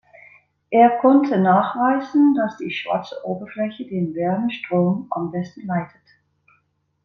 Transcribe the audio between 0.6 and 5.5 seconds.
Er konnte nachweisen, dass die schwarze Oberfläche den Wärmestrom am